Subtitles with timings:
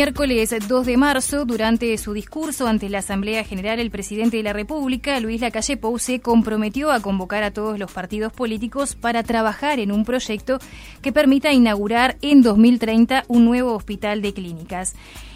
[0.00, 4.54] Miércoles 2 de marzo, durante su discurso ante la Asamblea General, el presidente de la
[4.54, 9.78] República, Luis Lacalle Pou, se comprometió a convocar a todos los partidos políticos para trabajar
[9.78, 10.58] en un proyecto
[11.02, 14.94] que permita inaugurar en 2030 un nuevo hospital de clínicas.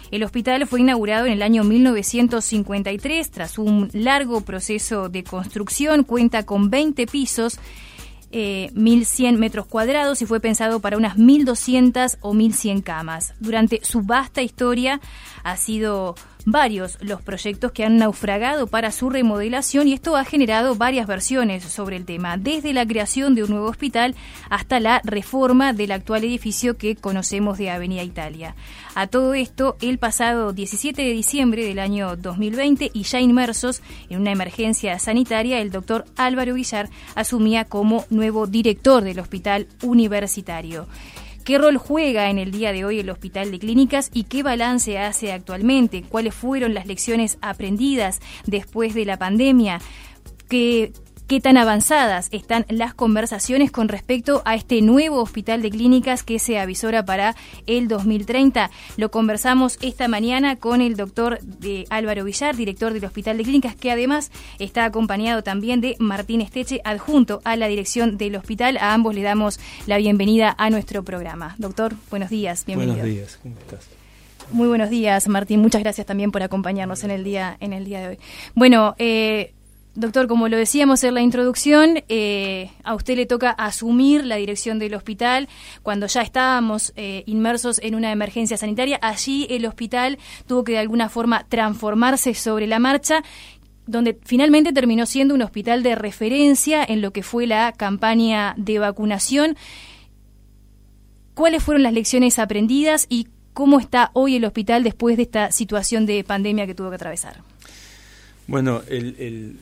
[0.09, 6.43] El hospital fue inaugurado en el año 1953 tras un largo proceso de construcción, cuenta
[6.43, 7.59] con 20 pisos
[8.35, 13.33] 1.100 eh, metros cuadrados y fue pensado para unas 1.200 o 1.100 camas.
[13.39, 14.99] Durante su vasta historia
[15.43, 16.15] ha sido
[16.45, 21.63] varios los proyectos que han naufragado para su remodelación y esto ha generado varias versiones
[21.63, 24.15] sobre el tema, desde la creación de un nuevo hospital
[24.49, 28.55] hasta la reforma del actual edificio que conocemos de Avenida Italia.
[28.93, 34.21] A todo esto, el pasado 17 de diciembre del año 2020 y ya inmersos en
[34.21, 40.87] una emergencia sanitaria, el doctor Álvaro Villar asumía como nuevo director del hospital universitario.
[41.45, 44.97] ¿Qué rol juega en el día de hoy el Hospital de Clínicas y qué balance
[44.97, 46.01] hace actualmente?
[46.01, 49.79] ¿Cuáles fueron las lecciones aprendidas después de la pandemia?
[50.49, 50.91] ¿Qué,
[51.27, 56.39] qué tan avanzadas están las conversaciones con respecto a este nuevo hospital de clínicas que
[56.39, 58.69] se avisora para el 2030.
[58.97, 63.75] Lo conversamos esta mañana con el doctor de Álvaro Villar, director del Hospital de Clínicas,
[63.75, 68.77] que además está acompañado también de Martín Esteche, adjunto a la dirección del hospital.
[68.77, 71.55] A ambos le damos la bienvenida a nuestro programa.
[71.57, 72.99] Doctor, buenos días, bienvenido.
[72.99, 73.89] Buenos días, ¿cómo estás?
[74.51, 75.59] Muy buenos días, Martín.
[75.59, 78.19] Muchas gracias también por acompañarnos en el día en el día de hoy.
[78.53, 79.54] Bueno, eh,
[79.95, 84.77] Doctor, como lo decíamos en la introducción, eh, a usted le toca asumir la dirección
[84.77, 85.47] del hospital
[85.83, 88.99] cuando ya estábamos eh, inmersos en una emergencia sanitaria.
[89.01, 90.17] Allí el hospital
[90.47, 93.23] tuvo que de alguna forma transformarse sobre la marcha
[93.87, 98.79] donde finalmente terminó siendo un hospital de referencia en lo que fue la campaña de
[98.79, 99.55] vacunación.
[101.35, 106.05] ¿Cuáles fueron las lecciones aprendidas y cómo está hoy el hospital después de esta situación
[106.05, 107.41] de pandemia que tuvo que atravesar?
[108.47, 109.57] Bueno, el,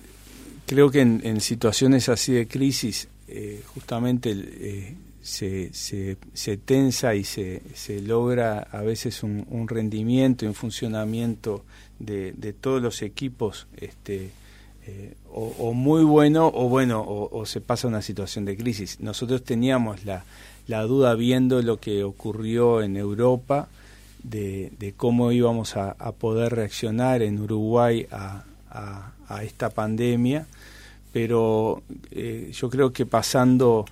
[0.66, 7.62] creo que en, situaciones así de crisis, eh, justamente eh, se, se, tensa y se,
[7.74, 11.64] se, logra a veces un, rendimiento y un funcionamiento
[12.00, 14.32] de, todos los equipos este,
[14.86, 19.00] eh, o, muy bueno o bueno o, se pasa una situación de crisis.
[19.00, 20.26] Nosotros teníamos la,
[20.68, 23.70] la duda viendo lo que ocurrió en Europa
[24.24, 28.44] de, de cómo íbamos a, poder reaccionar en Uruguay a
[29.42, 30.46] esta pandemia
[31.14, 33.86] pero eh, yo creo que pasando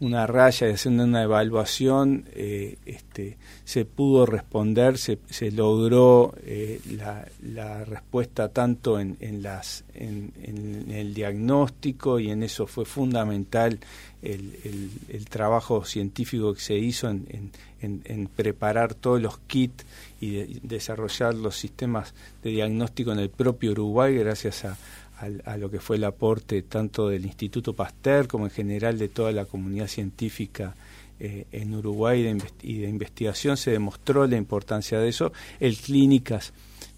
[0.00, 6.80] una raya y haciendo una evaluación, eh, este, se pudo responder, se, se logró eh,
[6.96, 12.84] la, la, respuesta tanto en, en las, en, en, el diagnóstico y en eso fue
[12.84, 13.78] fundamental
[14.22, 19.84] el, el, el trabajo científico que se hizo en, en preparar todos los kits
[20.20, 24.76] y de, desarrollar los sistemas de diagnóstico en el propio Uruguay gracias a,
[25.56, 29.44] lo que fue el aporte tanto del Instituto Pasteur como en general de toda la
[29.44, 30.74] comunidad científica
[31.20, 35.32] eh, en Uruguay y de, investigación, se demostró la importancia de eso.
[35.60, 36.52] El Clínicas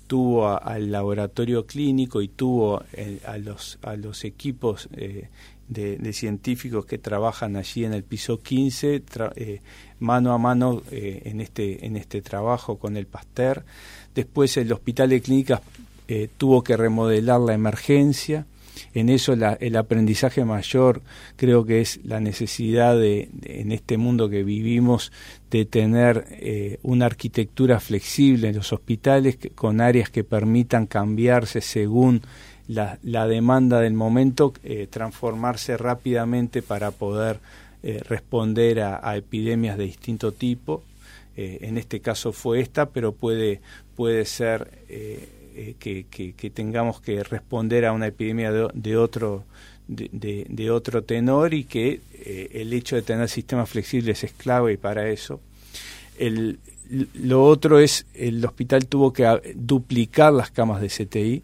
[0.06, 5.28] tuvo al laboratorio clínico y tuvo eh, a, los, a los equipos eh,
[5.68, 9.02] de, científicos que trabajan allí en el piso 15,
[9.98, 13.64] mano a mano en, este, en este trabajo con el Pasteur.
[14.14, 15.60] Después el Hospital de Clínicas
[16.06, 18.46] eh, tuvo que remodelar la emergencia.
[18.92, 21.00] En eso el aprendizaje mayor
[21.36, 25.12] creo que es la necesidad de, en este mundo que vivimos
[25.50, 32.22] de tener eh, una arquitectura flexible en los hospitales con áreas que permitan cambiarse según
[32.68, 37.40] la, demanda del momento, eh, transformarse rápidamente para poder
[38.08, 40.82] responder a, epidemias de distinto tipo.
[41.36, 43.60] en este caso fue esta, pero puede,
[43.94, 44.70] puede ser
[45.56, 49.44] eh, que, tengamos que responder a una epidemia de, otro
[49.86, 55.08] de, otro tenor y que eh, el hecho de tener sistemas flexibles es clave para
[55.08, 55.40] eso.
[56.18, 56.58] El,
[57.14, 61.42] lo otro es, el hospital tuvo que duplicar las camas de CTI,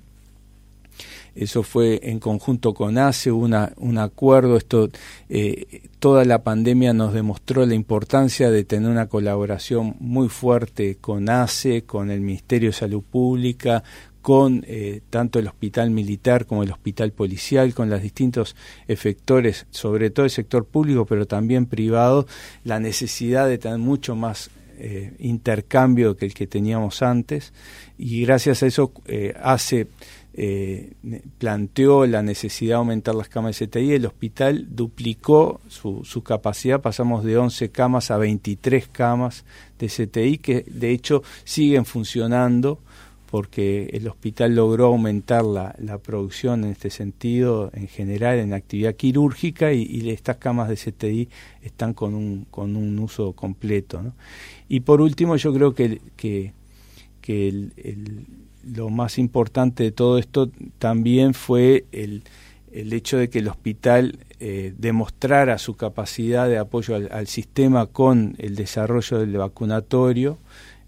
[1.34, 4.88] eso fue en conjunto con ACE, una, un acuerdo, esto,
[5.28, 11.28] eh, toda la pandemia nos demostró la importancia de tener una colaboración muy fuerte con
[11.28, 13.82] ACE, con el Ministerio de Salud Pública,
[14.22, 18.54] con eh, tanto el hospital militar como el hospital policial, con los distintos
[18.86, 22.26] efectores, sobre todo el sector público, pero también privado,
[22.64, 24.50] la necesidad de tener mucho más
[24.80, 27.52] eh, intercambio que el que teníamos antes.
[27.98, 28.92] Y gracias a eso
[29.42, 29.88] hace
[30.32, 30.92] eh,
[31.38, 36.80] planteó la necesidad de aumentar las camas de CTI, el hospital duplicó su, su, capacidad,
[36.80, 39.44] pasamos de 11 camas a 23 camas
[39.80, 42.78] de CTI, que de hecho siguen funcionando
[43.30, 48.94] porque el hospital logró aumentar la, la producción en este sentido, en general, en actividad
[48.96, 51.28] quirúrgica, y, estas camas de CTI
[51.62, 54.02] están con un, con un uso completo.
[54.68, 56.52] Y por último, yo creo que, que,
[57.20, 57.70] que
[58.64, 62.24] lo más importante de todo esto también fue el,
[62.72, 68.34] el hecho de que el hospital eh, demostrara su capacidad de apoyo al, sistema con
[68.38, 70.38] el desarrollo del vacunatorio,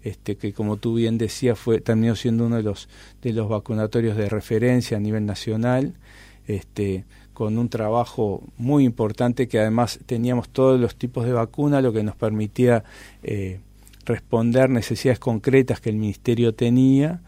[0.03, 2.89] este, que como tú bien decías fue terminó siendo uno de los
[3.21, 5.93] de los vacunatorios de referencia a nivel nacional,
[6.47, 11.91] este, con un trabajo muy importante que además teníamos todos los tipos de vacuna, lo
[11.91, 12.83] que nos permitía
[13.23, 13.59] eh,
[14.05, 17.21] responder necesidades concretas que el ministerio tenía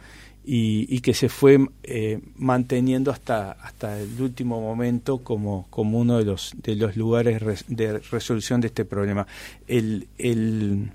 [0.47, 6.25] y, que se fue eh, manteniendo hasta, hasta el último momento como, como uno de
[6.25, 9.25] los, de los lugares de resolución de este problema.
[9.67, 10.91] El, el,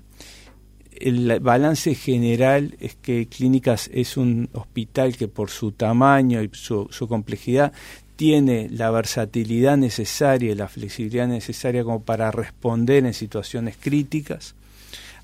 [1.03, 6.87] el balance general es que Clínicas es un hospital que por su tamaño y su,
[6.91, 7.73] su complejidad
[8.15, 14.53] tiene la versatilidad necesaria y la flexibilidad necesaria como para responder en situaciones críticas.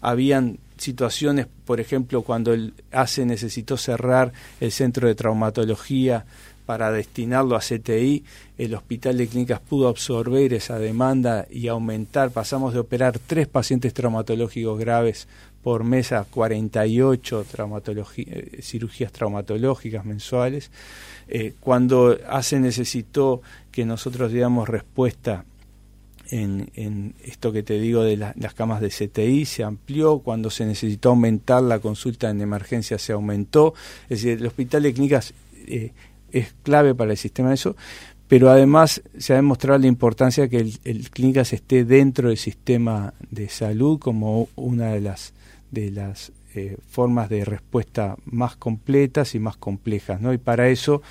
[0.01, 6.25] Habían situaciones, por ejemplo, cuando el ACE necesitó cerrar el centro de traumatología
[6.67, 8.25] para destinarlo a CTI,
[8.57, 12.31] el Hospital de Clínicas pudo absorber esa demanda y aumentar.
[12.31, 15.27] Pasamos de operar tres pacientes traumatológicos graves
[15.67, 17.45] por mes a 48
[18.15, 20.71] eh, cirugías traumatológicas mensuales.
[21.27, 25.43] Eh, cuando ACE necesitó que nosotros diéramos respuesta
[26.31, 31.09] en, esto que te digo de las camas de CTI, se amplió, cuando se necesitó
[31.09, 33.73] aumentar la consulta en emergencia se aumentó,
[34.03, 35.33] es decir, el hospital de clínicas
[35.65, 35.91] eh,
[36.31, 37.75] es clave para el sistema de eso,
[38.29, 43.13] pero además se ha demostrado la importancia que el, el clínicas esté dentro del sistema
[43.31, 45.33] de salud como una de las
[45.71, 50.33] de las eh, formas de respuesta más completas y más complejas, ¿no?
[50.33, 51.01] Y para eso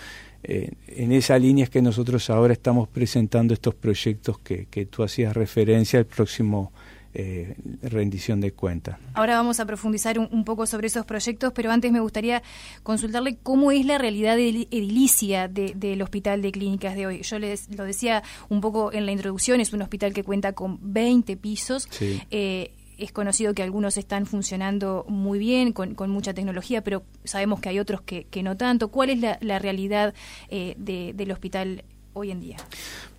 [0.43, 5.03] eh, en esa línea es que nosotros ahora estamos presentando estos proyectos que, que tú
[5.03, 6.73] hacías referencia al próximo
[7.19, 8.99] eh, rendición de cuentas.
[9.15, 12.43] Ahora vamos a profundizar un, poco sobre esos proyectos, pero antes me gustaría
[12.83, 17.23] consultarle cómo es la realidad edilicia del Hospital de Clínicas de hoy.
[17.23, 20.79] Yo les lo decía un poco en la introducción, es un hospital que cuenta con
[20.83, 21.89] 20 pisos.
[22.31, 27.69] Eh, es conocido que algunos están funcionando muy bien, con, mucha tecnología, pero sabemos que
[27.69, 28.89] hay otros que, no tanto.
[28.89, 30.15] ¿Cuál es la, realidad
[30.49, 32.57] eh, del hospital hoy en día?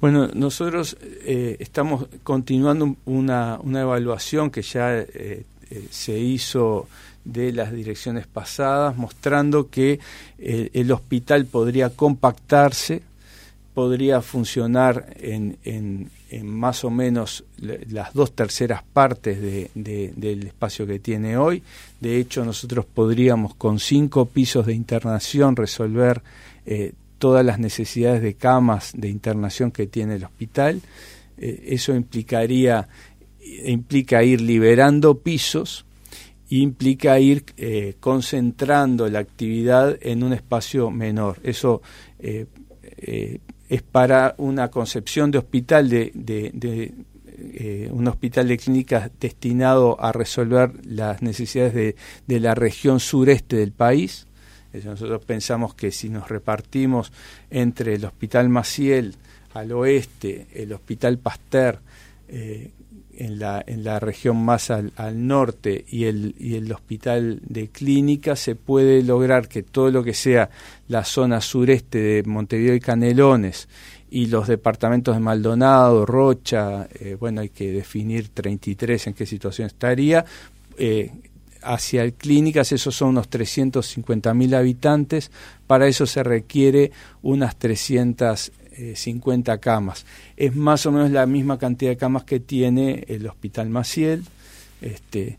[0.01, 5.45] Bueno, nosotros eh, estamos continuando una, evaluación que ya eh,
[5.89, 6.87] se hizo
[7.23, 9.99] de las direcciones pasadas, mostrando que
[10.37, 13.01] el hospital podría compactarse,
[13.77, 16.09] podría funcionar en, en,
[16.47, 19.69] más o menos las dos terceras partes de,
[20.15, 21.61] del espacio que tiene hoy.
[22.01, 26.23] De hecho, nosotros podríamos con cinco pisos de internación resolver
[26.65, 30.81] eh, todas las necesidades de camas de internación que tiene el hospital.
[31.37, 32.87] Eh, eso implicaría
[33.63, 35.85] implica ir liberando pisos
[36.49, 41.37] implica ir eh, concentrando la actividad en un espacio menor.
[41.43, 41.83] Eso
[43.69, 46.93] es para una concepción de hospital de, de,
[47.37, 51.95] eh, un hospital de clínicas destinado a resolver las necesidades de,
[52.25, 54.27] de la región sureste del país.
[54.83, 57.11] nosotros pensamos que si nos repartimos
[57.49, 59.15] entre el Hospital Maciel
[59.53, 61.79] al oeste, el Hospital Pasteur
[62.29, 62.71] eh,
[63.17, 64.93] en la, en la región más al,
[65.27, 70.13] norte y el, y el hospital de clínica se puede lograr que todo lo que
[70.13, 70.49] sea
[70.87, 73.67] la zona sureste de Montevideo y Canelones
[74.09, 79.67] y los departamentos de Maldonado, Rocha, eh, bueno, hay que definir 33 en qué situación
[79.67, 80.23] estaría,
[80.77, 81.11] eh,
[81.63, 85.31] hacia el clínicas, esos son unos 350 mil habitantes,
[85.65, 88.51] para eso se requiere unas 300
[88.95, 90.05] 50 eh, camas.
[90.35, 94.23] Es más o menos la misma cantidad de camas que tiene el Hospital Maciel.
[94.81, 95.37] Este,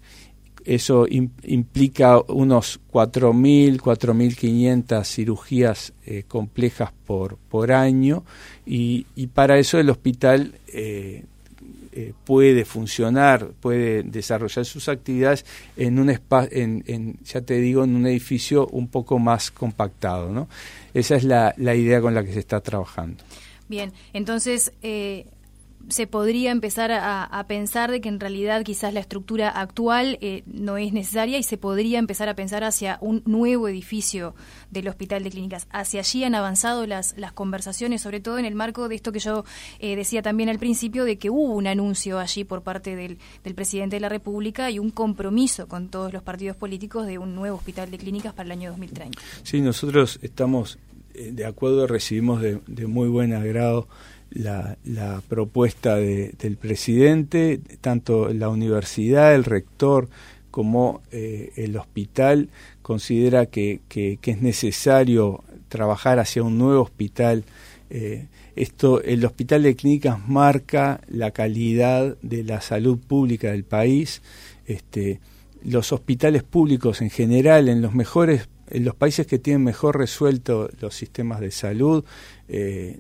[0.65, 8.25] eso implica unos 4.000, 4.500 cirugías eh, complejas por, por año
[8.67, 11.25] y, y, para eso el hospital eh,
[12.25, 15.45] puede funcionar, puede desarrollar sus actividades
[15.77, 20.49] en un en, en, ya te digo, en un edificio un poco más compactado, ¿no?
[20.95, 23.23] Esa es la, la idea con la que se está trabajando.
[23.69, 25.27] Bien, entonces, eh,
[25.89, 30.77] se podría empezar a, pensar de que en realidad quizás la estructura actual eh, no
[30.77, 34.35] es necesaria y se podría empezar a pensar hacia un nuevo edificio
[34.71, 35.67] del Hospital de Clínicas.
[35.71, 39.19] Hacia allí han avanzado las, las conversaciones, sobre todo en el marco de esto que
[39.19, 39.45] yo
[39.79, 43.55] eh, decía también al principio, de que hubo un anuncio allí por parte del, del
[43.55, 47.57] presidente de la República y un compromiso con todos los partidos políticos de un nuevo
[47.57, 49.19] Hospital de Clínicas para el año 2030.
[49.43, 50.79] Sí, nosotros estamos
[51.15, 53.89] eh, de acuerdo, recibimos de, de muy buen agrado
[54.31, 60.09] la, la propuesta de, del presidente, tanto la universidad, el rector,
[60.51, 62.49] como eh, el hospital
[62.83, 67.45] considera que, es necesario trabajar hacia un nuevo hospital.
[67.91, 74.23] Eh, esto, el hospital de clínicas marca la calidad de la salud pública del país.
[74.67, 75.21] Este,
[75.63, 80.71] los hospitales públicos en general, en los mejores, en los países que tienen mejor resuelto
[80.81, 82.05] los sistemas de salud,
[82.49, 82.99] eh,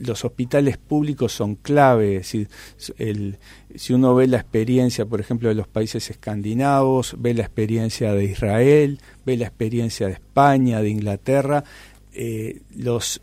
[0.00, 2.24] los hospitales públicos son clave.
[2.24, 8.12] Si, si uno ve la experiencia, por ejemplo, de los países escandinavos, ve la experiencia
[8.12, 11.64] de Israel, ve la experiencia de España, de Inglaterra,
[12.12, 13.22] eh, los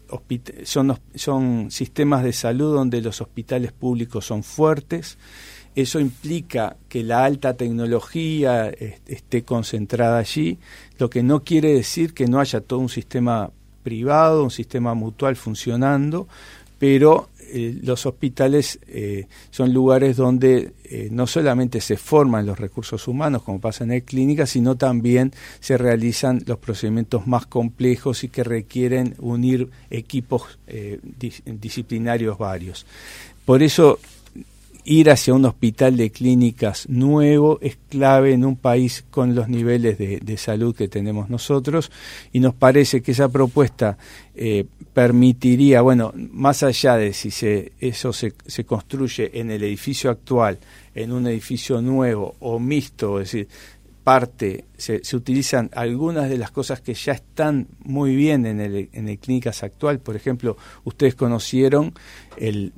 [0.64, 5.18] son, son sistemas de salud donde los hospitales públicos son fuertes.
[5.76, 10.58] Eso implica que la alta tecnología esté concentrada allí,
[10.98, 13.52] lo que no quiere decir que no haya todo un sistema
[13.84, 16.28] privado, un sistema mutual funcionando,
[16.80, 23.08] pero eh, los hospitales eh, son lugares donde eh, no solamente se forman los recursos
[23.08, 28.30] humanos, como pasa en el clínica, sino también se realizan los procedimientos más complejos y
[28.30, 30.60] que requieren unir equipos
[31.44, 32.86] disciplinarios varios.
[33.46, 34.00] Por eso
[34.88, 39.98] ir hacia un hospital de clínicas nuevo es clave en un país con los niveles
[39.98, 41.92] de, salud que tenemos nosotros.
[42.32, 43.98] Y nos parece que esa propuesta
[44.34, 50.10] eh, permitiría, bueno, más allá de si se, eso se, se construye en el edificio
[50.10, 50.58] actual,
[50.96, 53.48] en un edificio nuevo o mixto, es decir,
[54.08, 59.14] parte, se, utilizan algunas de las cosas que ya están muy bien en el, en
[59.18, 60.00] clínicas actual.
[60.00, 61.94] Por ejemplo, ustedes conocieron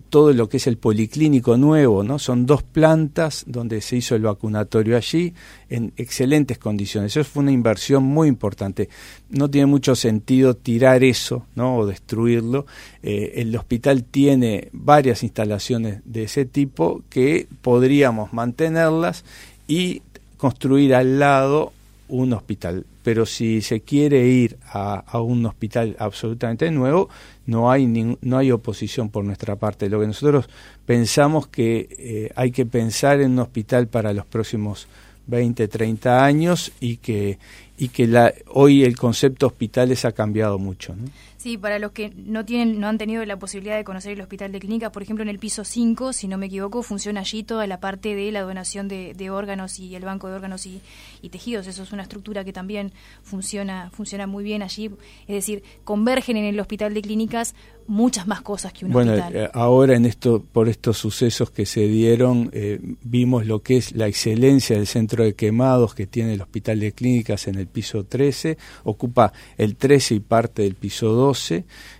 [0.09, 2.17] todo lo que es el policlínico nuevo, ¿no?
[2.17, 5.35] Son dos plantas donde se hizo el vacunatorio allí
[5.69, 7.15] en excelentes condiciones.
[7.15, 8.89] Eso fue una inversión muy importante.
[9.29, 11.77] No tiene mucho sentido tirar eso, ¿no?
[11.77, 12.65] O destruirlo.
[13.03, 19.23] Eh, el hospital tiene varias instalaciones de ese tipo que podríamos mantenerlas
[19.67, 20.01] y
[20.39, 21.73] construir al lado
[22.07, 22.85] un hospital.
[23.03, 27.09] Pero si se quiere ir a, un hospital absolutamente nuevo,
[27.45, 29.89] no hay, no hay oposición por nuestra parte.
[29.89, 30.49] Lo que nosotros
[30.85, 34.87] pensamos que eh, hay que pensar en un hospital para los próximos
[35.27, 37.37] 20, 30 años y que,
[37.81, 40.93] y que la, hoy el concepto hospitales ha cambiado mucho.
[40.93, 41.05] ¿no?
[41.39, 44.51] Sí, para los que no tienen, no han tenido la posibilidad de conocer el hospital
[44.51, 47.65] de clínica, por ejemplo, en el piso 5, si no me equivoco, funciona allí toda
[47.65, 50.81] la parte de la donación de, órganos y el banco de órganos y,
[51.29, 51.67] tejidos.
[51.67, 52.91] Eso es una estructura que también
[53.23, 54.91] funciona, funciona muy bien allí.
[55.29, 57.55] Es decir, convergen en el hospital de clínicas
[57.87, 59.35] muchas más cosas que un bueno, hospital.
[59.35, 63.93] Eh, ahora en esto, por estos sucesos que se dieron, eh, vimos lo que es
[63.93, 68.03] la excelencia del centro de quemados que tiene el hospital de clínicas en el piso
[68.03, 71.53] 13, ocupa el 13 y parte del piso 2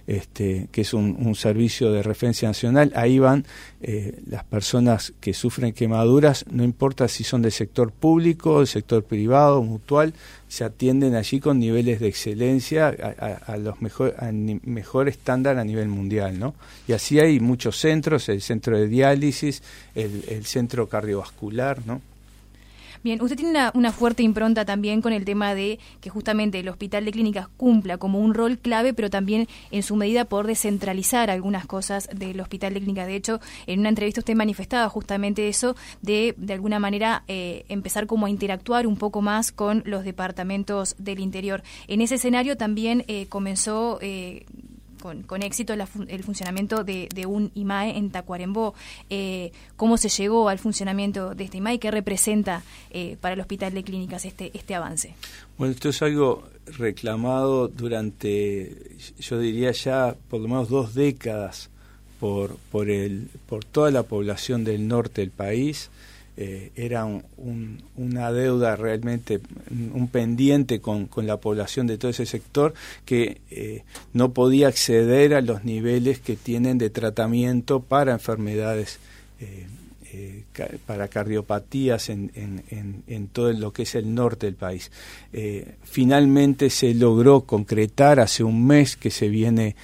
[0.09, 2.91] este, que es un, servicio de referencia nacional.
[2.95, 3.45] Ahí van
[3.81, 9.03] eh, las personas que sufren quemaduras, no importa si son del sector público, del sector
[9.03, 10.15] privado, mutual,
[10.47, 14.15] se atienden allí con niveles de excelencia a, los mejor,
[14.63, 16.39] mejor estándar a nivel mundial.
[16.39, 16.55] ¿no?
[16.87, 19.61] Y así hay muchos centros, el centro de diálisis,
[19.93, 22.01] el centro cardiovascular, ¿no?
[23.01, 27.05] Bien, usted tiene una, fuerte impronta también con el tema de que justamente el Hospital
[27.05, 31.65] de Clínicas cumpla como un rol clave, pero también en su medida por descentralizar algunas
[31.65, 33.07] cosas del Hospital de Clínicas.
[33.07, 38.05] De hecho, en una entrevista usted manifestaba justamente eso de, de alguna manera, eh, empezar
[38.05, 41.63] como a interactuar un poco más con los departamentos del interior.
[41.87, 43.99] En ese escenario también eh, comenzó...
[44.01, 44.45] Eh,
[44.99, 48.73] con, éxito el funcionamiento de, un IMAE en Tacuarembó.
[49.09, 51.79] Eh, ¿Cómo se llegó al funcionamiento de este IMAE?
[51.79, 55.15] ¿Qué representa eh, para el Hospital de Clínicas este, este avance?
[55.57, 56.43] Bueno, esto es algo
[56.77, 61.69] reclamado durante, yo diría ya por lo menos dos décadas
[62.19, 65.89] por, por, el, por toda la población del norte del país.
[66.41, 67.05] Eh, era
[67.97, 69.41] una deuda realmente,
[69.93, 75.41] un pendiente con, la población de todo ese sector que eh, no podía acceder a
[75.41, 78.99] los niveles que tienen de tratamiento para enfermedades
[79.41, 79.67] eh,
[80.85, 84.91] para cardiopatías en, en, todo lo que es el norte del país.
[85.83, 89.75] Finalmente se logró concretar hace un mes que se viene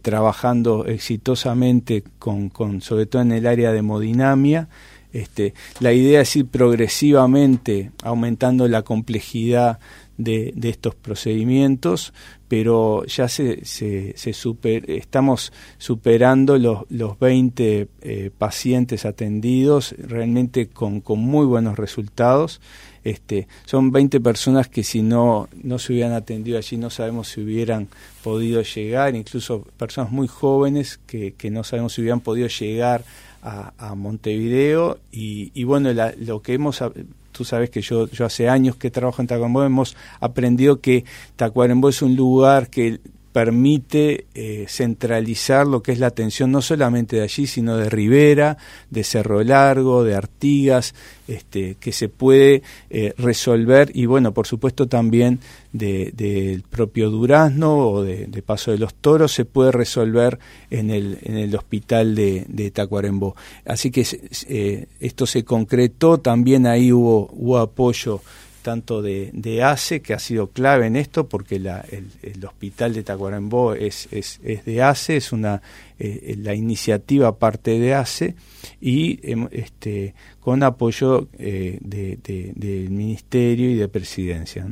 [0.00, 4.68] trabajando exitosamente con, con, sobre todo en el área de hemodinamia.
[5.14, 9.78] Este, la idea es ir progresivamente aumentando la complejidad
[10.18, 12.12] de, estos procedimientos,
[12.48, 13.62] pero ya se,
[14.88, 22.60] estamos superando los, los 20 eh, pacientes atendidos realmente con, con, muy buenos resultados.
[23.04, 27.40] Este, son 20 personas que si no, no se hubieran atendido allí no sabemos si
[27.40, 27.86] hubieran
[28.24, 33.04] podido llegar, incluso personas muy jóvenes que, que no sabemos si hubieran podido llegar
[33.44, 36.82] a, a Montevideo y, bueno, lo que hemos
[37.30, 41.04] tú sabes que yo, yo hace años que trabajo en Tacuarembó, hemos aprendido que
[41.36, 43.00] Tacuarembó es un lugar que
[43.34, 48.58] permite eh, centralizar lo que es la atención no solamente de allí, sino de Rivera,
[48.90, 50.94] de Cerro Largo, de Artigas,
[51.26, 55.40] este, que se puede eh, resolver y bueno, por supuesto también
[55.72, 60.38] del propio Durazno o de, Paso de los Toros se puede resolver
[60.70, 63.34] en el, en el hospital de, de Tacuarembó.
[63.66, 64.06] Así que
[64.48, 68.20] eh, esto se concretó, también ahí hubo, hubo apoyo
[68.64, 73.02] tanto de, de, ACE, que ha sido clave en esto, porque la, el, hospital de
[73.02, 75.60] Tacuarembó es, es, de ACE, es una
[75.98, 78.34] eh, la iniciativa parte de ACE,
[78.80, 82.18] y em, este, con apoyo eh, de,
[82.56, 84.66] del Ministerio y de Presidencia.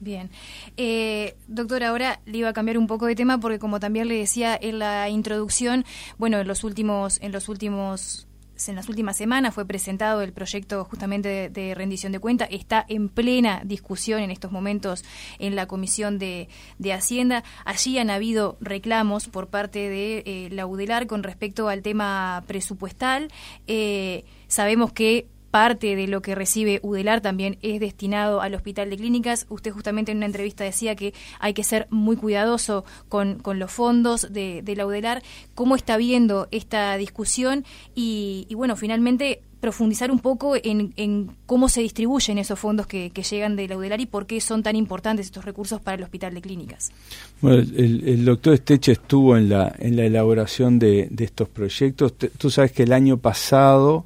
[0.00, 0.30] Bien.
[0.76, 4.14] Eh, doctor, ahora le iba a cambiar un poco de tema porque como también le
[4.16, 5.84] decía en la introducción,
[6.16, 8.27] bueno, en los últimos, en los últimos
[8.66, 13.08] en las últimas semanas fue presentado el proyecto justamente de, rendición de cuenta, está en
[13.08, 15.04] plena discusión en estos momentos
[15.38, 16.48] en la Comisión de,
[16.92, 17.44] Hacienda.
[17.64, 23.30] Allí han habido reclamos por parte de eh, la UDELAR con respecto al tema presupuestal.
[23.66, 28.96] Eh, sabemos que parte de lo que recibe UDELAR también es destinado al hospital de
[28.96, 29.46] clínicas.
[29.48, 34.32] Usted justamente en una entrevista decía que hay que ser muy cuidadoso con, los fondos
[34.32, 35.22] de, la UDELAR.
[35.54, 37.64] ¿Cómo está viendo esta discusión?
[37.94, 43.66] Y, bueno, finalmente profundizar un poco en, cómo se distribuyen esos fondos que, llegan de
[43.66, 46.92] la UDELAR y por qué son tan importantes estos recursos para el hospital de clínicas.
[47.40, 52.14] Bueno, el, doctor Esteche estuvo en la, en la elaboración de, de estos proyectos.
[52.14, 54.04] Tú sabes que el año pasado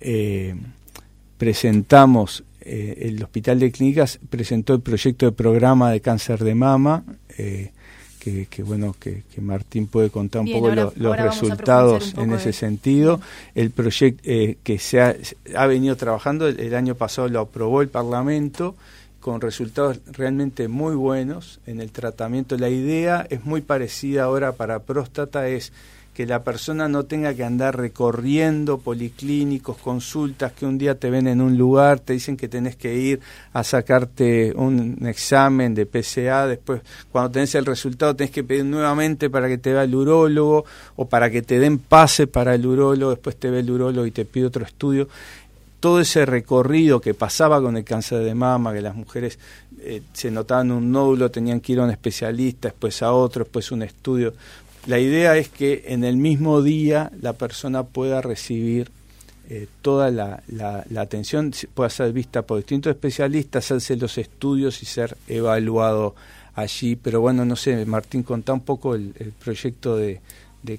[0.00, 0.54] eh,
[1.38, 7.04] presentamos, eh, el Hospital de Clínicas presentó el proyecto de programa de cáncer de mama,
[7.38, 7.72] eh,
[8.50, 13.20] que, bueno, que, Martín puede contar un poco los resultados en ese sentido.
[13.54, 18.74] El proyecto que se ha, venido trabajando, el, año pasado lo aprobó el Parlamento
[19.20, 22.58] con resultados realmente muy buenos en el tratamiento.
[22.58, 25.72] La idea es muy parecida ahora para próstata, es
[26.16, 31.26] que la persona no tenga que andar recorriendo policlínicos, consultas, que un día te ven
[31.26, 33.20] en un lugar, te dicen que tenés que ir
[33.52, 36.80] a sacarte un examen de PCA, después
[37.12, 40.64] cuando tenés el resultado tenés que pedir nuevamente para que te vea el urólogo
[40.96, 44.10] o para que te den pase para el urólogo, después te ve el urólogo y
[44.10, 45.08] te pide otro estudio.
[45.80, 49.38] Todo ese recorrido que pasaba con el cáncer de mama, que las mujeres
[49.80, 53.70] eh, se notaban un nódulo, tenían que ir a un especialista, después a otro, después
[53.70, 54.32] un estudio.
[54.86, 58.90] La idea es que en el mismo día la persona pueda recibir
[59.48, 64.86] eh, toda la, la, atención, pueda ser vista por distintos especialistas, hacerse los estudios y
[64.86, 66.14] ser evaluado
[66.54, 66.94] allí.
[66.94, 69.12] Pero bueno, no sé, Martín, contá un poco el,
[69.44, 70.20] proyecto de,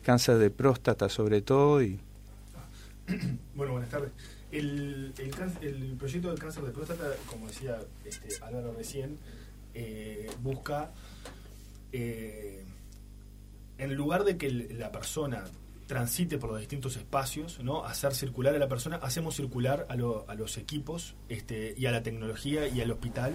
[0.01, 1.81] cáncer de próstata sobre todo.
[1.83, 1.99] y
[3.55, 4.11] Bueno, buenas tardes.
[4.53, 5.13] El,
[5.99, 9.17] proyecto del cáncer de próstata, como decía este, Álvaro recién,
[9.73, 10.91] eh, busca...
[11.91, 12.63] Eh,
[13.77, 15.43] en lugar de que la persona
[15.87, 17.85] transite por los distintos espacios, ¿no?
[17.85, 22.67] hacer circular a la persona, hacemos circular a, los equipos este, y a la tecnología
[22.67, 23.33] y al hospital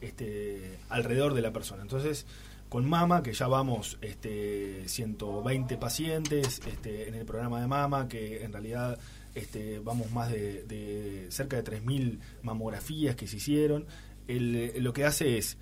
[0.00, 1.82] este, alrededor de la persona.
[1.82, 2.26] Entonces,
[2.68, 8.42] con Mama, que ya vamos este, 120 pacientes este, en el programa de Mama, que
[8.42, 8.98] en realidad
[9.34, 13.86] este, vamos más de, cerca de 3.000 mamografías que se hicieron,
[14.26, 15.58] lo que hace es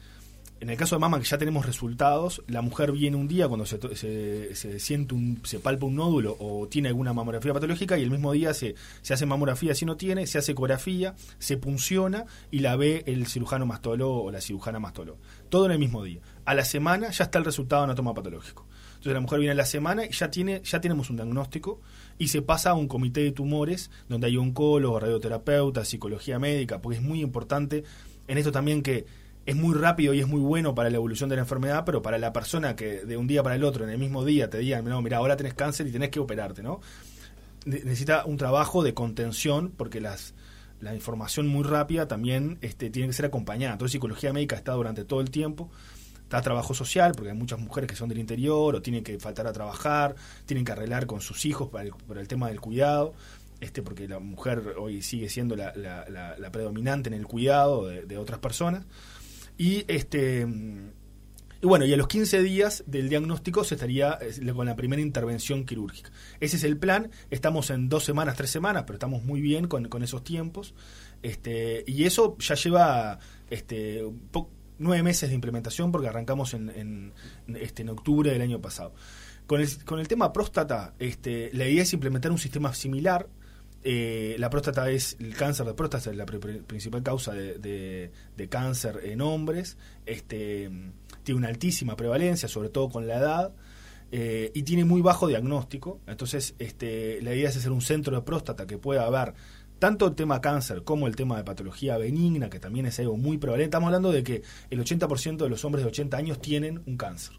[0.60, 3.64] en el caso de mama que ya tenemos resultados, la mujer viene un día cuando
[3.64, 3.78] se,
[4.54, 8.32] se, siente un, se palpa un nódulo o tiene alguna mamografía patológica y el mismo
[8.32, 12.76] día se, se hace mamografía si no tiene, se hace ecografía, se punciona y la
[12.76, 15.18] ve el cirujano mastólogo o la cirujana mastólogo.
[15.48, 16.20] Todo en el mismo día.
[16.44, 18.66] A la semana ya está el resultado anatomopatológico.
[18.90, 21.80] Entonces la mujer viene a la semana y ya tiene, ya tenemos un diagnóstico
[22.18, 26.98] y se pasa a un comité de tumores donde hay oncólogo, radioterapeuta, psicología médica, porque
[26.98, 27.82] es muy importante
[28.28, 29.06] en esto también que
[29.46, 32.18] es muy rápido y es muy bueno para la evolución de la enfermedad, pero para
[32.18, 34.84] la persona que de un día para el otro, en el mismo día, te digan,
[34.84, 36.80] no, mira, ahora tenés cáncer y tenés que operarte, ¿no?
[37.64, 40.34] necesita un trabajo de contención porque las
[40.80, 43.74] la información muy rápida también este, tiene que ser acompañada.
[43.74, 45.70] Entonces, psicología médica está durante todo el tiempo.
[46.22, 49.46] Está trabajo social, porque hay muchas mujeres que son del interior o tienen que faltar
[49.46, 50.14] a trabajar,
[50.46, 53.12] tienen que arreglar con sus hijos para el, el tema del cuidado,
[53.60, 58.16] este porque la mujer hoy sigue siendo la, la, predominante en el cuidado de, de
[58.16, 58.86] otras personas.
[59.60, 60.46] Y este
[61.60, 64.18] y bueno, y a los 15 días del diagnóstico se estaría
[64.54, 66.10] con la primera intervención quirúrgica.
[66.40, 67.10] Ese es el plan.
[67.28, 70.72] Estamos en dos semanas, tres semanas, pero estamos muy bien con, esos tiempos.
[71.22, 73.18] Este, y eso ya lleva
[73.50, 74.02] este,
[74.78, 77.12] nueve meses de implementación porque arrancamos en, en,
[77.56, 78.94] este, en octubre del año pasado.
[79.46, 83.28] Con el, con el tema próstata, este, la idea es implementar un sistema similar
[83.82, 88.10] eh, la próstata es el cáncer de próstata es la principal causa de,
[88.48, 90.70] cáncer en hombres este
[91.22, 93.52] tiene una altísima prevalencia, sobre todo con la edad,
[94.12, 96.00] eh, y tiene muy bajo diagnóstico.
[96.06, 99.34] Entonces, este, la idea es hacer un centro de próstata que pueda haber
[99.78, 103.38] tanto el tema cáncer como el tema de patología benigna, que también es algo muy
[103.38, 103.64] prevalente.
[103.64, 107.36] Estamos hablando de que el 80% de los hombres de 80 años tienen un cáncer.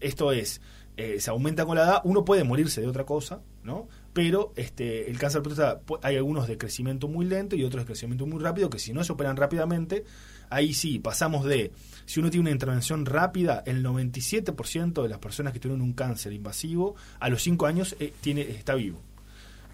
[0.00, 0.60] Esto es,
[0.96, 3.88] eh, se aumenta con la edad, uno puede morirse de otra cosa, ¿no?
[4.12, 8.26] Pero este, el cáncer de hay algunos de crecimiento muy lento y otros de crecimiento
[8.26, 10.04] muy rápido, que si no se operan rápidamente,
[10.48, 11.70] ahí sí, pasamos de,
[12.06, 16.32] si uno tiene una intervención rápida, el 97% de las personas que tienen un cáncer
[16.32, 19.00] invasivo, a los 5 años eh, tiene, está vivo.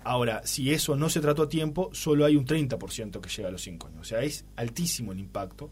[0.04, 3.52] Ahora, si eso no se trató a tiempo, solo hay un 30% que llega a
[3.52, 4.00] los 5 años.
[4.02, 5.70] O sea, es altísimo el impacto.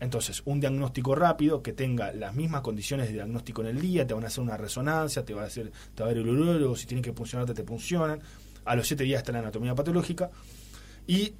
[0.00, 4.14] Entonces, un diagnóstico rápido que tenga las mismas condiciones de diagnóstico en el día, te
[4.14, 6.74] van a hacer una resonancia, te va a hacer, te va a ver el urólogo,
[6.74, 8.20] si tienen que funcionarte, te funcionan.
[8.64, 10.30] A los 7 días está la anatomía patológica.
[11.06, 11.34] Y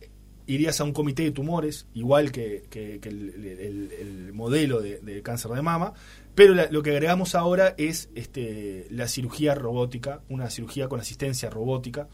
[0.47, 5.95] irías a un comité de tumores, igual que, el, modelo de, cáncer de mama,
[6.35, 12.09] pero lo que agregamos ahora es este, la cirugía robótica, una cirugía con asistencia robótica.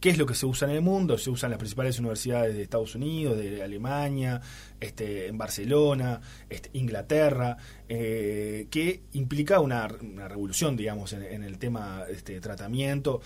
[0.00, 1.18] ¿Qué es lo que se usa en el mundo?
[1.18, 4.40] Se usa en las principales universidades de Estados Unidos, de Alemania,
[4.80, 12.40] este, en Barcelona, este, Inglaterra, eh, que implica una, revolución, digamos, en, el tema este,
[12.40, 13.20] tratamiento.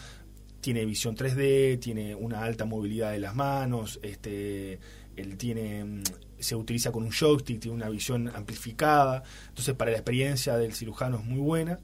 [0.61, 4.81] Tiene visión 3D, tiene una alta movilidad de las manos, este,
[5.15, 6.03] él tiene, mm,
[6.41, 11.19] se utiliza con un joystick, tiene una visión amplificada, entonces para la experiencia del cirujano
[11.19, 11.79] es muy buena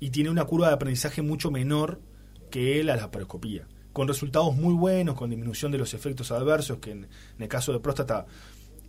[0.00, 2.00] y tiene una curva de aprendizaje mucho menor
[2.50, 7.04] que la laparoscopía, con resultados muy buenos, con disminución de los efectos adversos, que en,
[7.04, 8.26] en el caso de próstata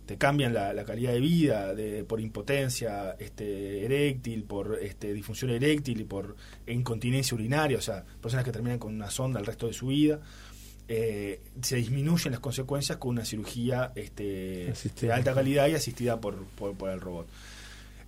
[0.06, 6.00] te cambian la, calidad de vida de, por impotencia este, eréctil, por este, disfunción eréctil
[6.00, 6.36] y por
[6.68, 10.20] incontinencia urinaria, o sea, personas que terminan con una sonda el resto de su vida.
[10.88, 16.44] Eh, se disminuyen las consecuencias con una cirugía este, de alta calidad y asistida por,
[16.46, 17.26] por, el robot.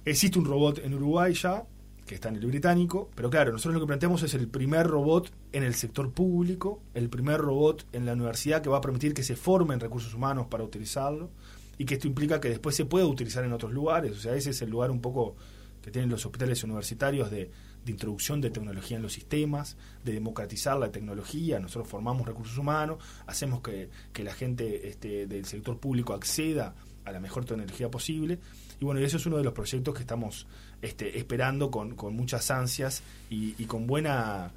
[0.04, 1.64] Existe un robot en Uruguay ya,
[2.09, 5.31] que está en el británico, pero claro, nosotros lo que planteamos es el primer robot
[5.53, 9.23] en el sector público, el primer robot en la universidad que va a permitir que
[9.23, 11.31] se formen recursos humanos para utilizarlo
[11.77, 14.12] y que esto implica que después se pueda utilizar en otros lugares.
[14.12, 15.37] O sea, ese es el lugar un poco
[15.83, 17.51] que tienen los hospitales universitarios de,
[17.87, 21.59] introducción de tecnología en los sistemas, de democratizar la tecnología.
[21.59, 23.88] Nosotros formamos recursos humanos, hacemos que,
[24.23, 26.75] la gente este, del sector público acceda
[27.07, 28.40] a la mejor tecnología posible.
[28.81, 30.47] Y bueno, eso es uno de los proyectos que estamos
[30.83, 34.53] este, esperando con, con muchas ansias y, y con buena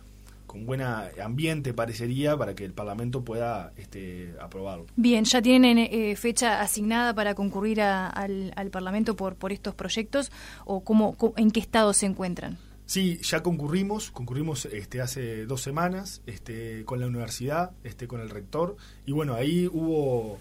[0.52, 4.86] con buen ambiente parecería para que el Parlamento pueda este, aprobarlo.
[4.98, 10.30] Bien, ¿ya tienen eh, fecha asignada para concurrir al, Parlamento por, por estos proyectos
[10.66, 12.58] o cómo, en qué estado se encuentran?
[12.86, 18.30] Sí, ya concurrimos, concurrimos este, hace dos semanas este, con la universidad, este, con el
[18.30, 20.38] rector, y bueno, ahí hubo,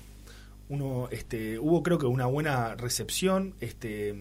[0.71, 3.55] uno, este, hubo creo que una buena recepción.
[3.61, 4.15] Este,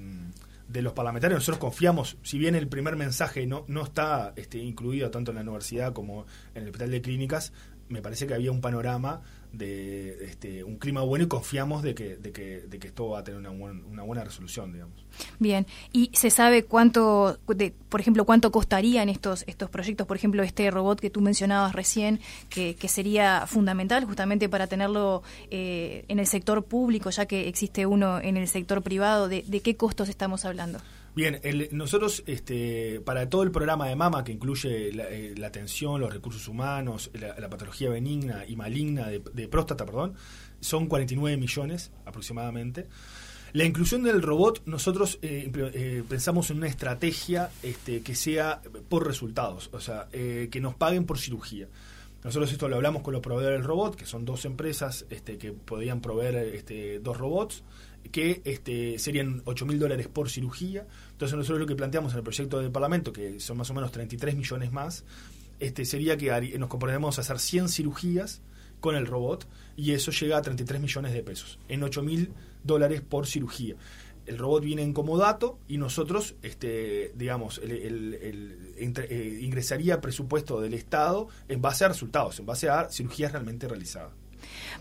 [0.67, 5.09] de los parlamentarios, nosotros confiamos, si bien el primer mensaje no, no está este, incluido
[5.09, 7.53] tanto en la universidad como en el hospital de clínicas,
[7.87, 12.15] me parece que había un panorama de este, un clima bueno y confiamos de que,
[12.17, 15.05] de que, de que esto va a tener una, una buena resolución, digamos.
[15.39, 17.39] Bien, ¿y se sabe cuánto,
[17.89, 20.05] por ejemplo, cuánto costarían estos, estos proyectos?
[20.07, 25.23] Por ejemplo, este robot que tú mencionabas recién, que, que sería fundamental justamente para tenerlo
[25.49, 29.61] eh, en el sector público, ya que existe uno en el sector privado, ¿de, de
[29.61, 30.79] qué costos estamos hablando?
[31.19, 31.41] Bien,
[31.73, 36.47] nosotros este, para todo el programa de mama que incluye la, eh, atención, los recursos
[36.47, 40.13] humanos, la, patología benigna y maligna de, próstata, perdón,
[40.61, 42.87] son 49 millones aproximadamente.
[43.51, 49.05] La inclusión del robot, nosotros eh, eh, pensamos en una estrategia este, que sea por
[49.05, 51.67] resultados, o sea, que nos paguen por cirugía.
[52.23, 55.51] Nosotros esto lo hablamos con los proveedores del robot, que son dos empresas este, que
[55.51, 57.63] podían proveer este, dos robots
[58.11, 60.87] que este, serían 8 mil dólares por cirugía.
[61.11, 63.91] Entonces nosotros lo que planteamos en el proyecto del Parlamento, que son más o menos
[63.91, 65.03] 33 millones más,
[65.59, 68.41] este, sería que nos comprometemos a hacer 100 cirugías
[68.79, 72.31] con el robot y eso llega a 33 millones de pesos, en 8 mil
[72.63, 73.75] dólares por cirugía.
[74.25, 81.61] El robot viene en comodato y nosotros, este, digamos, eh, ingresaría presupuesto del Estado en
[81.61, 84.11] base a resultados, en base a cirugías realmente realizadas.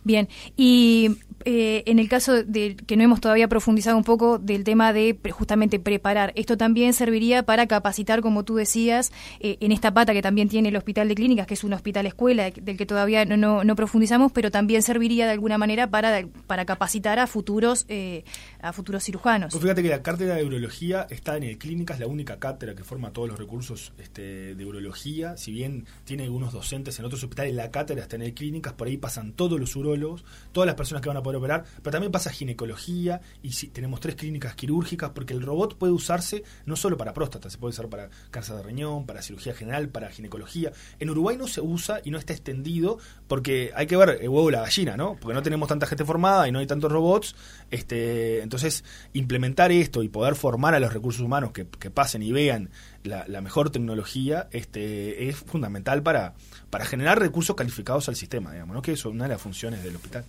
[0.05, 1.11] Bien, y
[1.45, 5.19] eh, en el caso de que no hemos todavía profundizado un poco del tema de
[5.31, 10.23] justamente preparar, esto también serviría para capacitar, como tú decías, eh, en esta pata que
[10.23, 13.65] también tiene el Hospital de Clínicas, que es un hospital escuela del que todavía no,
[13.65, 18.25] no, profundizamos, pero también serviría de alguna manera para, para capacitar a futuros, eh,
[18.61, 19.53] a futuros cirujanos.
[19.53, 22.85] Pues fíjate que la cátedra de urología está en el Clínicas, la única cátedra que
[22.85, 27.55] forma todos los recursos este, de urología, si bien tiene algunos docentes en otros hospitales,
[27.55, 31.03] la cátedra está en el Clínicas, por ahí pasan todos los urologos todas las personas
[31.03, 35.11] que van a poder operar, pero también pasa ginecología y si, tenemos tres clínicas quirúrgicas
[35.11, 38.63] porque el robot puede usarse no solo para próstata, se puede usar para cáncer de
[38.63, 40.73] riñón, para cirugía general, para ginecología.
[40.99, 44.49] En Uruguay no se usa y no está extendido porque hay que ver el huevo
[44.49, 45.17] y la gallina, ¿no?
[45.21, 47.35] Porque no tenemos tanta gente formada y no hay tantos robots.
[47.71, 48.83] Este, entonces,
[49.13, 52.71] implementar esto y poder formar a los recursos humanos que, pasen y vean
[53.05, 56.35] la, la, mejor tecnología este, es fundamental para,
[56.71, 58.83] para generar recursos calificados al sistema, digamos, ¿no?
[58.83, 60.25] que es una de las funciones del hospital.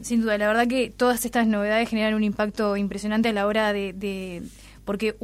[0.00, 3.72] Sin duda, la verdad que todas estas novedades generan un impacto impresionante a la hora
[3.72, 4.42] de, de
[4.84, 5.16] porque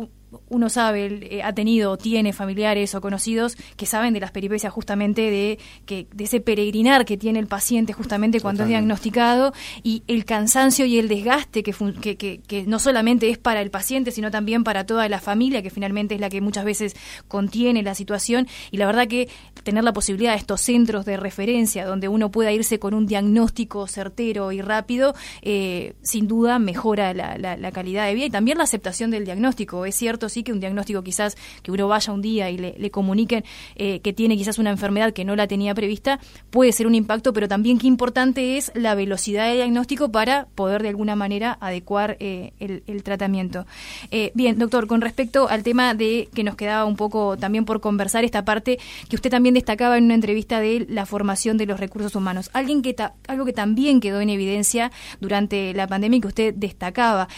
[0.48, 4.72] uno sabe, eh, ha tenido o tiene familiares o conocidos que saben de las peripecias
[4.72, 10.02] justamente de, que, de ese peregrinar que tiene el paciente justamente cuando es diagnosticado y
[10.06, 11.74] el cansancio y el desgaste que,
[12.16, 15.70] que, que, no solamente es para el paciente, sino también para toda la familia, que
[15.70, 16.96] finalmente es la que muchas veces
[17.28, 18.46] contiene la situación.
[18.70, 19.28] Y la verdad que
[19.64, 23.86] tener la posibilidad de estos centros de referencia donde uno pueda irse con un diagnóstico
[23.86, 28.64] certero y rápido, eh, sin duda mejora la, la calidad de vida y también la
[28.64, 29.84] aceptación del diagnóstico.
[29.86, 33.44] Es cierto sí que un diagnóstico quizás que uno vaya un día y le, comuniquen
[33.76, 37.32] eh, que tiene quizás una enfermedad que no la tenía prevista, puede ser un impacto,
[37.32, 42.16] pero también qué importante es la velocidad de diagnóstico para poder de alguna manera adecuar
[42.20, 43.66] eh, el, tratamiento.
[44.10, 47.80] Eh, bien, doctor, con respecto al tema de que nos quedaba un poco también por
[47.80, 51.80] conversar esta parte que usted también destacaba en una entrevista de la formación de los
[51.80, 52.50] recursos humanos.
[52.52, 52.94] Alguien que
[53.26, 57.28] algo que también quedó en evidencia durante la pandemia y que usted destacaba.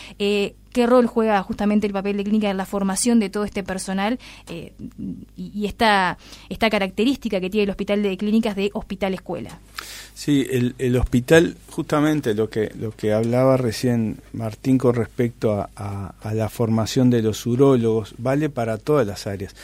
[0.75, 4.19] Qué rol juega justamente el papel de clínica en la formación de todo este personal
[4.49, 4.73] eh,
[5.37, 9.61] y, esta, esta característica que tiene el hospital de clínicas de hospital escuela.
[10.15, 16.49] Sí, el, hospital, justamente lo que, lo que hablaba recién Martín con respecto a, la
[16.49, 19.55] formación de los urólogos, vale para todas las áreas.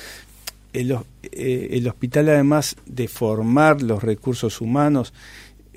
[0.72, 5.12] El, eh, el hospital, además de formar los recursos humanos,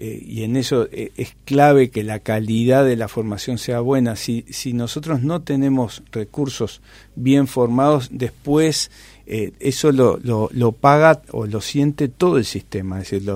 [0.05, 4.17] eh, y en eso eh, es clave que la calidad de la formación sea buena.
[4.17, 6.81] Si, si nosotros no tenemos recursos
[7.15, 8.91] bien formados, después
[9.25, 12.99] eh, eso lo, lo, paga o lo siente todo el sistema.
[12.99, 13.31] Es decir,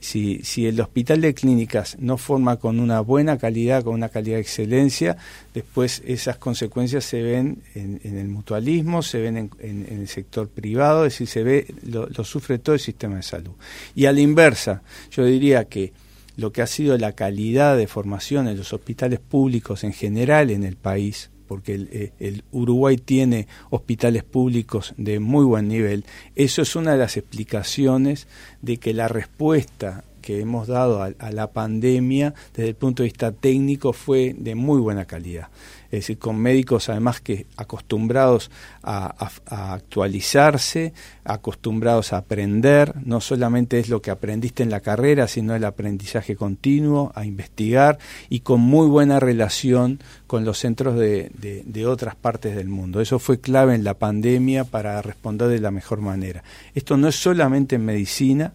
[0.00, 4.36] si, si el hospital de clínicas no forma con una buena calidad, con una calidad
[4.36, 5.18] de excelencia,
[5.52, 11.04] después esas consecuencias se ven en, el mutualismo, se ven en, en, el sector privado,
[11.04, 13.52] es decir, se ve, lo, lo sufre todo el sistema de salud.
[13.94, 15.92] Y a la inversa, yo diría que
[16.36, 20.64] lo que ha sido la calidad de formación en los hospitales públicos en general en
[20.64, 26.76] el país, porque eh, el, Uruguay tiene hospitales públicos de muy buen nivel, eso es
[26.76, 28.26] una de las explicaciones
[28.62, 33.30] de que la respuesta que hemos dado a, la pandemia desde el punto de vista
[33.30, 35.50] técnico fue de muy buena calidad.
[35.96, 38.50] Es decir, con médicos además que acostumbrados
[38.82, 40.92] a, actualizarse,
[41.24, 46.36] acostumbrados a aprender, no solamente es lo que aprendiste en la carrera, sino el aprendizaje
[46.36, 51.30] continuo, a investigar y con muy buena relación con los centros de,
[51.64, 53.00] de otras partes del mundo.
[53.00, 56.44] Eso fue clave en la pandemia para responder de la mejor manera.
[56.74, 58.52] Esto no es solamente en medicina,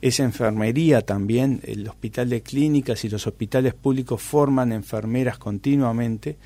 [0.00, 6.38] es enfermería también, el hospital de clínicas y los hospitales públicos forman enfermeras continuamente,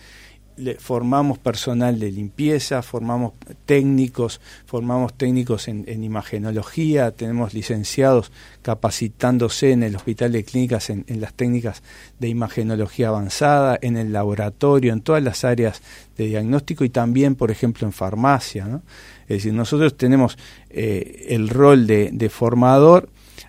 [0.78, 3.32] formamos personal de limpieza, formamos
[3.66, 8.30] técnicos, formamos técnicos en, imagenología, tenemos licenciados
[8.62, 11.82] capacitándose en el hospital de clínicas en, las técnicas
[12.18, 15.82] de imagenología avanzada, en el laboratorio, en todas las áreas
[16.16, 18.80] de diagnóstico y también, por ejemplo, en farmacia.
[19.22, 20.38] Es decir, nosotros tenemos
[20.70, 23.08] eh, el rol de formador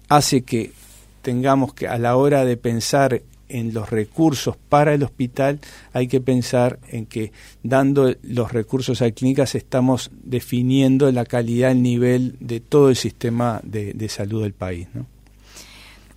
[0.10, 0.72] hace que
[1.22, 5.60] tengamos que a la hora de pensar en los recursos para el hospital,
[5.94, 7.32] hay que pensar en que
[7.64, 13.62] dando los recursos a clínicas estamos definiendo la calidad, el nivel de todo el sistema
[13.64, 14.88] de, salud del país.
[14.94, 15.06] ¿no?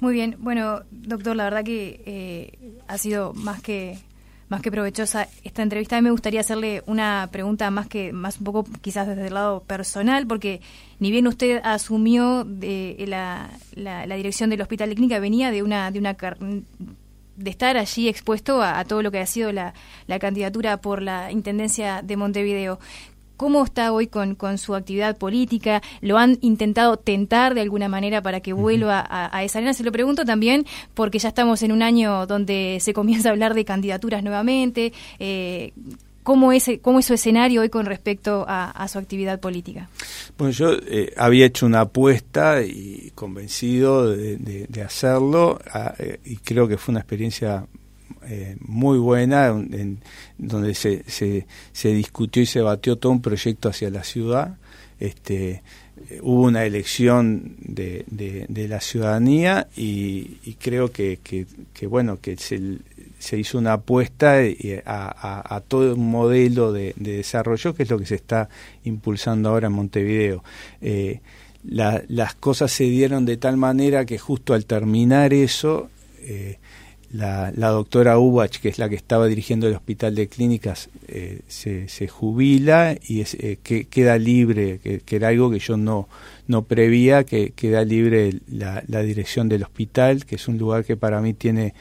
[0.00, 3.98] Muy bien, bueno, doctor, la verdad que eh, ha sido más que
[4.48, 6.00] más que provechosa esta entrevista.
[6.00, 10.26] me gustaría hacerle una pregunta más que más un poco quizás desde el lado personal,
[10.26, 10.60] porque
[10.98, 15.90] ni bien usted asumió de la, la, dirección del Hospital de Clínica, venía de una
[15.90, 16.14] de una
[17.38, 19.74] de estar allí expuesto a, a todo lo que ha sido la,
[20.06, 22.78] la candidatura por la Intendencia de Montevideo.
[23.38, 25.80] ¿Cómo está hoy con, con, su actividad política?
[26.00, 29.74] ¿Lo han intentado tentar de alguna manera para que vuelva a, esa arena?
[29.74, 33.54] Se lo pregunto también porque ya estamos en un año donde se comienza a hablar
[33.54, 34.92] de candidaturas nuevamente.
[35.20, 35.72] Eh,
[36.28, 39.88] ¿Cómo es, ¿Cómo es su escenario hoy con respecto a, su actividad política?
[40.36, 45.58] Bueno, yo eh, había hecho una apuesta y convencido de, hacerlo
[45.98, 47.66] eh, y creo que fue una experiencia
[48.26, 50.00] eh, muy buena, en,
[50.36, 54.58] donde se, se, discutió y se batió todo un proyecto hacia la ciudad.
[55.00, 55.62] Este,
[56.20, 62.80] hubo una elección de, de, la ciudadanía y, creo que, que, bueno que se,
[63.18, 68.06] se, hizo una apuesta eh, a, todo un modelo de, desarrollo que es lo que
[68.06, 68.48] se está
[68.84, 70.42] impulsando ahora en Montevideo.
[70.80, 71.20] Eh,
[71.64, 76.58] las cosas se dieron de tal manera que justo al terminar eso eh,
[77.10, 80.88] la, doctora Ubach, que es la que estaba dirigiendo el hospital de clínicas,
[81.48, 86.08] se, se, jubila y es, que, queda libre, que, era algo que yo no,
[86.46, 90.96] no prevía, que queda libre la, la, dirección del hospital, que es un lugar que
[90.96, 91.74] para mí tiene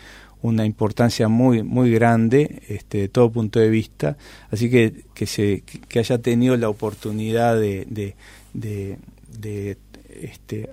[0.48, 4.18] una importancia muy muy grande este, de todo punto de vista,
[4.52, 8.16] así que que, se, que haya tenido la oportunidad de, de,
[8.54, 9.78] de
[10.22, 10.70] este,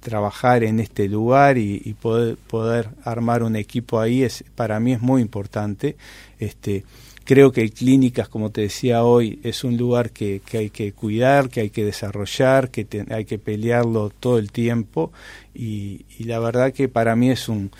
[0.00, 5.00] trabajar en este lugar y, poder, poder armar un equipo ahí es para mí es
[5.00, 5.96] muy importante.
[6.38, 6.84] Este,
[7.24, 11.48] creo que clínicas, como te decía hoy, es un lugar que, que hay que cuidar,
[11.48, 15.12] que hay que desarrollar, que hay que pelearlo todo el tiempo
[15.54, 17.70] y, la verdad que para mí es un,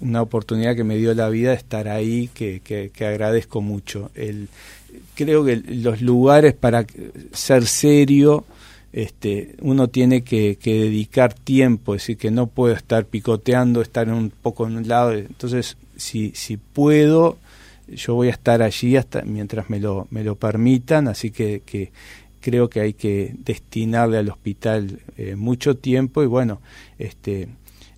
[0.00, 4.10] una oportunidad que me dio la vida estar ahí, que, que, que agradezco mucho.
[4.14, 4.48] El,
[5.14, 6.86] creo que los lugares para
[7.32, 8.44] ser serio,
[8.92, 14.30] este, uno tiene que, dedicar tiempo, es decir, que no puedo estar picoteando, estar un
[14.30, 15.12] poco en un lado.
[15.12, 17.38] Entonces, si, si puedo,
[17.88, 21.90] yo voy a estar allí hasta mientras me lo, me lo permitan, así que, que
[22.40, 26.60] creo que hay que destinarle al hospital eh, mucho tiempo y bueno,
[26.98, 27.48] este,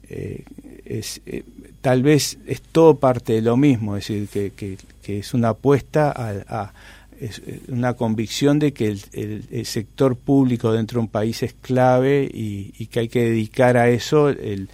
[0.09, 0.45] eh,
[0.85, 1.45] es, eh,
[1.81, 5.51] tal vez es todo parte de lo mismo, es decir, que, que, que es una
[5.51, 6.73] apuesta a
[7.21, 12.87] es una convicción de que el, sector público dentro de un país es clave y,
[12.87, 14.69] que hay que dedicar a eso el,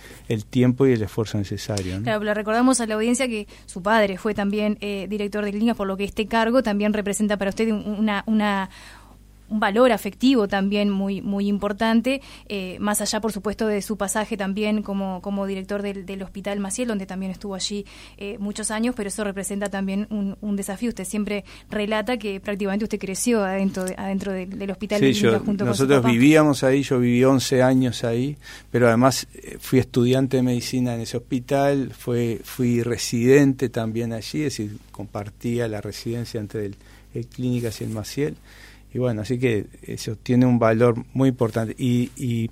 [0.50, 2.00] tiempo y el esfuerzo necesario.
[2.02, 5.76] Claro, le recordamos a la audiencia que su padre fue también eh, director de clínicas,
[5.76, 8.70] por lo que este cargo también representa para usted una, una
[9.48, 14.36] un valor afectivo también muy muy importante, eh, más allá, por supuesto, de su pasaje
[14.36, 17.84] también como, como director del, del Hospital Maciel, donde también estuvo allí
[18.16, 20.90] eh, muchos años, pero eso representa también un, un, desafío.
[20.90, 26.62] Usted siempre relata que prácticamente usted creció adentro, adentro del Hospital sí, yo, Nosotros vivíamos
[26.64, 28.36] ahí, yo viví 11 años ahí,
[28.70, 34.42] pero además eh, fui estudiante de medicina en ese hospital, fue, fui residente también allí,
[34.42, 36.76] es decir, compartía la residencia entre el,
[37.14, 38.36] el Clínicas y el Maciel
[38.94, 41.74] y bueno, así que eso tiene un valor muy importante.
[41.76, 42.50] Y, y,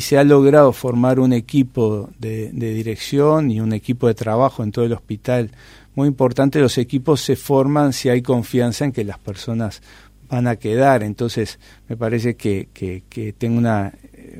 [0.00, 4.86] se ha logrado formar un equipo de, dirección y un equipo de trabajo en todo
[4.86, 5.50] el hospital
[5.94, 6.58] muy importante.
[6.58, 9.82] Los equipos se forman si hay confianza en que las personas
[10.28, 11.02] van a quedar.
[11.02, 13.92] Entonces, me parece que, que, tengo una,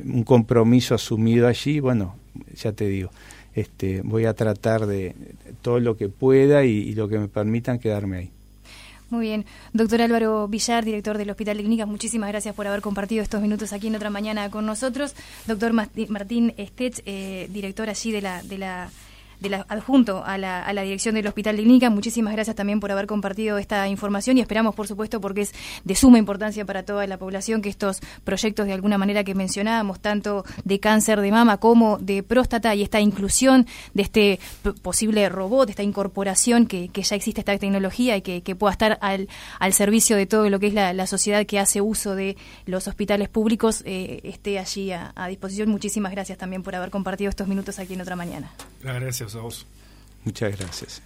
[0.05, 1.79] un compromiso asumido allí.
[1.81, 2.17] Bueno,
[2.57, 3.11] ya te digo,
[3.55, 5.15] este, voy a tratar de
[5.61, 8.31] todo lo que pueda y lo que me permitan quedarme ahí.
[9.12, 9.44] Muy bien.
[9.75, 13.75] Doctor Álvaro Villar, director del Hospital de Clínicas, muchísimas gracias por haber compartido estos minutos
[13.75, 15.14] aquí en otra mañana con nosotros.
[15.46, 18.90] Doctor Martín Estech, eh, director allí de la, de la
[19.69, 21.91] adjunto a la, dirección del Hospital de Clínica.
[21.91, 25.53] Muchísimas gracias también por haber compartido esta información y esperamos, por supuesto, porque es
[25.85, 30.01] de suma importancia para toda la población que estos proyectos de alguna manera que mencionábamos,
[30.01, 34.41] tanto de cáncer de mama como de próstata y esta inclusión de este
[34.83, 39.29] posible robot, esta incorporación que, ya existe esta tecnología y que, pueda estar al,
[39.73, 43.83] servicio de todo lo que es la, sociedad que hace uso de los hospitales públicos,
[43.85, 45.69] eh, esté allí a, a disposición.
[45.69, 48.53] Muchísimas gracias también por haber compartido estos minutos aquí en otra mañana.
[50.25, 51.03] Muchas gracias.